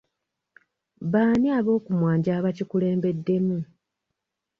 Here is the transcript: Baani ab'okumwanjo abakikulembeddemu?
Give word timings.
Baani 1.11 1.47
ab'okumwanjo 1.59 2.29
abakikulembeddemu? 2.37 3.57